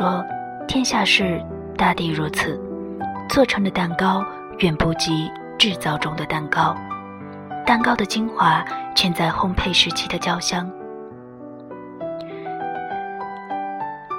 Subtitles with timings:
[0.00, 0.24] 说
[0.66, 1.38] ：“天下事，
[1.76, 2.58] 大抵如此。
[3.28, 4.24] 做成的蛋糕
[4.60, 6.74] 远不及制造中的蛋糕，
[7.66, 10.66] 蛋糕的精华全在烘焙时期的焦香。”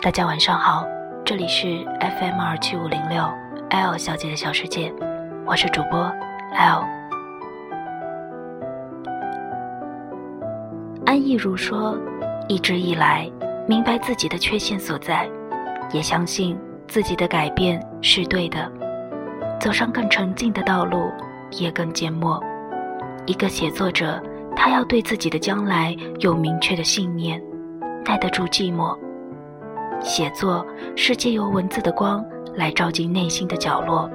[0.03, 0.85] 大家晚上好，
[1.25, 3.23] 这里是 FM 二七五零六
[3.71, 4.93] L 小姐的小世界，
[5.47, 5.99] 我是主播
[6.53, 6.85] L。
[11.07, 11.97] 安逸如说，
[12.47, 13.27] 一直以来
[13.67, 15.27] 明白自己的缺陷所在，
[15.93, 18.71] 也相信自己的改变是对的，
[19.59, 21.11] 走上更沉静的道路
[21.51, 22.41] 也更缄默。
[23.25, 24.21] 一个写作者，
[24.55, 27.41] 他要对自己的将来有明确的信念，
[28.05, 28.97] 耐得住寂寞。
[30.01, 34.09] 写作是借由文字的光来照进内心的角落，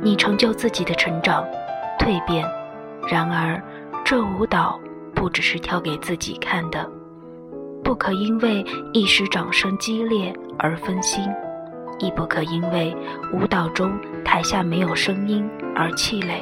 [0.00, 1.44] 你成就自己的成长、
[1.98, 2.46] 蜕变。
[3.08, 3.60] 然而，
[4.04, 4.78] 这舞蹈
[5.14, 6.88] 不只是跳给自己看的，
[7.92, 11.22] 不可因为一时掌声激烈而分心，
[11.98, 12.96] 亦不可因为
[13.34, 13.92] 舞蹈中
[14.24, 16.40] 台下没有声音而气馁，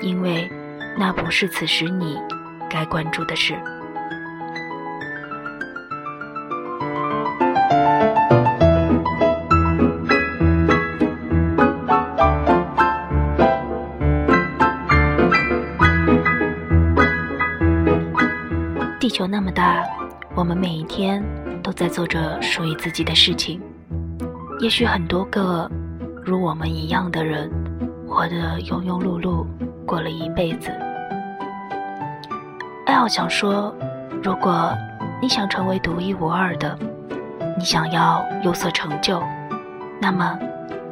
[0.00, 0.48] 因为
[0.96, 2.16] 那不是此时你
[2.70, 3.56] 该关注的事。
[19.00, 19.84] 地球那么大，
[20.36, 21.22] 我们每一天
[21.62, 23.60] 都在做着属于自己的事情。
[24.60, 25.70] 也许很多个
[26.24, 27.50] 如我们一样的人，
[28.06, 29.44] 活得庸庸碌碌，
[29.84, 30.70] 过了一辈子。
[32.86, 33.74] 艾奥想说，
[34.22, 34.72] 如果
[35.20, 36.78] 你想成为独一无二的，
[37.58, 39.22] 你想要有所成就，
[40.00, 40.38] 那么，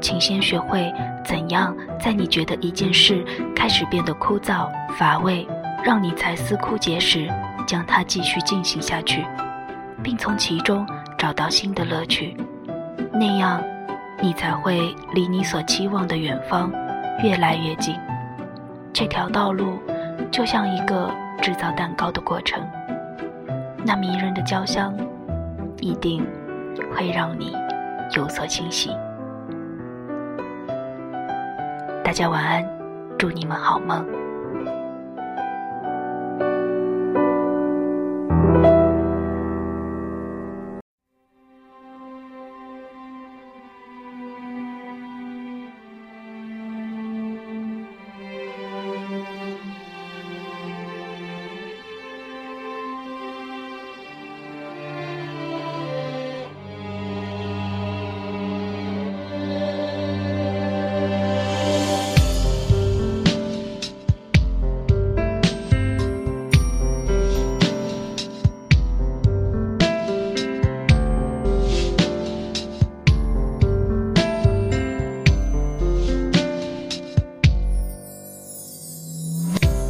[0.00, 0.92] 请先学会
[1.25, 5.47] 怎样在你觉得一件事开始变得枯燥乏味，
[5.84, 7.28] 让你才思枯竭时。
[7.69, 9.26] 将它继续进行下去，
[10.03, 10.87] 并从其中
[11.19, 12.34] 找到新的乐趣，
[13.12, 13.62] 那样，
[14.22, 16.72] 你才会离你所期望的远方
[17.22, 17.94] 越来越近。
[18.91, 19.78] 这条道路
[20.31, 22.66] 就像一个制造蛋糕的过程，
[23.84, 24.97] 那迷人的焦香
[25.78, 26.26] 一定
[26.97, 27.54] 会让你
[28.16, 28.97] 有所欣喜。
[32.03, 32.66] 大家晚安，
[33.19, 34.06] 祝你们好梦。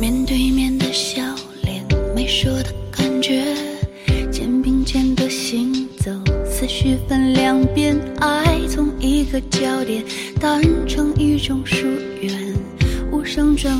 [0.00, 1.20] 面对面的笑
[1.62, 3.42] 脸，没说的感觉；
[4.30, 6.12] 肩并肩的行走，
[6.44, 7.98] 思绪分两边。
[8.20, 10.04] 爱从一个焦点，
[10.38, 11.84] 淡成一种疏
[12.20, 12.54] 远，
[13.10, 13.76] 无声转。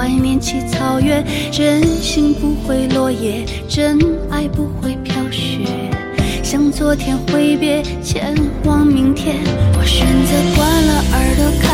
[0.00, 1.22] 怀念起草原。
[1.52, 3.98] 真心不会落叶，真
[4.30, 5.66] 爱不会飘雪。
[6.42, 8.34] 向昨天挥别，前
[8.64, 9.36] 往明天。
[9.78, 11.69] 我选择关了耳朵，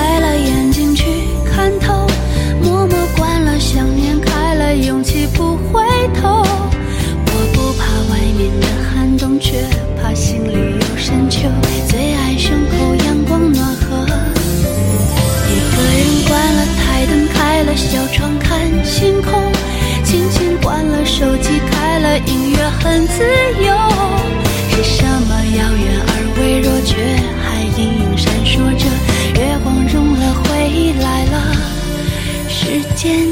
[22.86, 23.14] 很自
[23.64, 23.74] 由。
[24.70, 26.94] 是什么遥远而微弱，却
[27.42, 27.44] 还
[27.76, 28.86] 隐隐闪烁着？
[29.40, 30.46] 月光融了，回
[31.02, 31.34] 来了。
[32.48, 33.26] 时间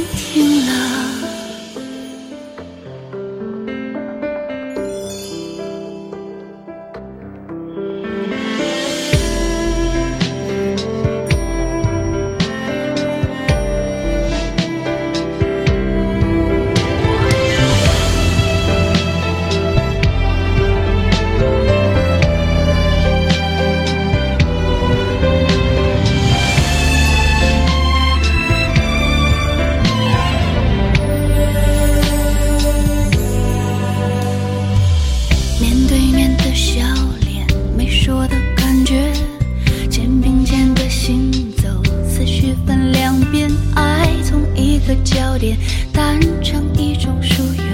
[45.92, 47.64] 淡成一种疏远，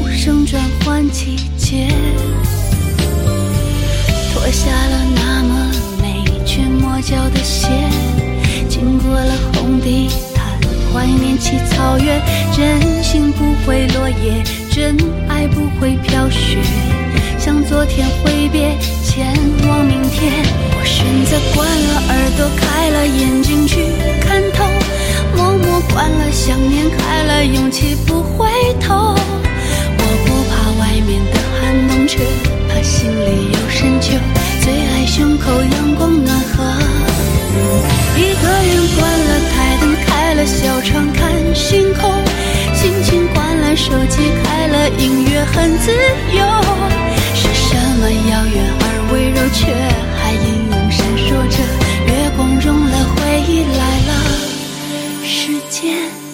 [0.00, 1.88] 无声转换季节。
[4.32, 5.70] 脱下了那么
[6.02, 7.68] 美却磨脚的鞋，
[8.68, 10.44] 经过了红地毯，
[10.92, 12.20] 怀念起草原。
[12.52, 14.96] 真心不会落叶，真
[15.28, 16.58] 爱不会飘雪。
[17.38, 19.34] 向昨天挥别，前
[19.68, 20.32] 往明天。
[20.78, 23.84] 我选择关了耳朵，开了眼睛去
[24.20, 24.64] 看透，
[25.36, 28.48] 默默关了想念，开了勇气不回
[28.80, 29.14] 头。
[29.98, 32.18] 我不怕外面的寒冬，却
[32.68, 34.18] 怕心里有深秋。
[34.62, 36.64] 最爱胸口阳光暖和，
[38.16, 42.10] 一个人关了台灯，开了小窗看星空，
[42.74, 45.92] 轻轻关了手机，开了音乐很自
[46.32, 46.44] 由。
[47.34, 49.72] 是什么遥远而温柔却
[50.18, 51.85] 还隐隐闪烁着？
[55.26, 56.25] 时间。